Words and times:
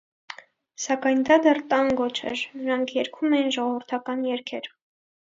Սակայն 0.85 1.19
դա 1.25 1.35
դեռ 1.47 1.59
տանգո 1.73 2.07
չէր, 2.19 2.41
նրանք 2.61 2.93
երգում 2.95 3.35
էին 3.41 3.53
ժողովրդական 3.57 4.25
երգեր։ 4.31 4.71